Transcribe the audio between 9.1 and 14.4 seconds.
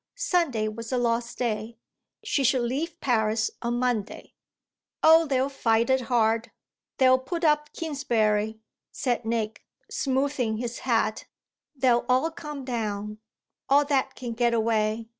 Nick, smoothing his hat. "They'll all come down all that can